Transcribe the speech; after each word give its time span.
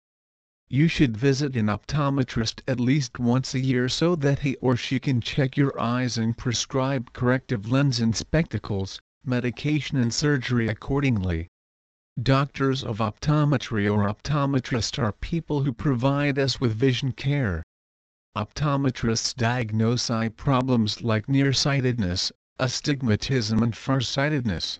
You 0.68 0.86
should 0.86 1.16
visit 1.16 1.56
an 1.56 1.66
optometrist 1.66 2.60
at 2.68 2.78
least 2.78 3.18
once 3.18 3.56
a 3.56 3.58
year 3.58 3.88
so 3.88 4.14
that 4.14 4.38
he 4.38 4.54
or 4.60 4.76
she 4.76 5.00
can 5.00 5.20
check 5.20 5.56
your 5.56 5.76
eyes 5.80 6.16
and 6.16 6.38
prescribe 6.38 7.12
corrective 7.12 7.68
lens 7.68 7.98
and 7.98 8.14
spectacles, 8.14 9.00
medication 9.24 9.98
and 9.98 10.14
surgery 10.14 10.68
accordingly. 10.68 11.48
Doctors 12.22 12.84
of 12.84 12.98
optometry 12.98 13.92
or 13.92 14.08
optometrist 14.08 15.02
are 15.02 15.10
people 15.10 15.64
who 15.64 15.72
provide 15.72 16.38
us 16.38 16.60
with 16.60 16.72
vision 16.72 17.10
care. 17.10 17.64
Optometrists 18.34 19.34
diagnose 19.36 20.08
eye 20.08 20.30
problems 20.30 21.02
like 21.02 21.28
nearsightedness, 21.28 22.32
astigmatism 22.58 23.62
and 23.62 23.76
farsightedness. 23.76 24.78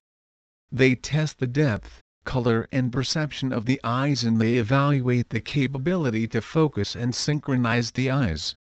They 0.71 0.95
test 0.95 1.39
the 1.39 1.47
depth, 1.47 2.01
color 2.25 2.67
and 2.73 2.91
perception 2.91 3.53
of 3.53 3.67
the 3.67 3.79
eyes 3.85 4.25
and 4.25 4.41
they 4.41 4.55
evaluate 4.57 5.29
the 5.29 5.43
capability 5.43 6.27
to 6.29 6.41
focus 6.41 6.97
and 6.97 7.15
synchronize 7.15 7.91
the 7.91 8.11
eyes. 8.11 8.55